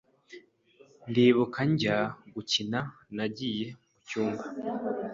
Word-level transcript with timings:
Ndibuka 1.09 1.59
njya 1.71 1.97
gukira 2.33 2.79
nagiye 3.15 3.67
mu 3.89 3.99
cyumba 4.07 4.43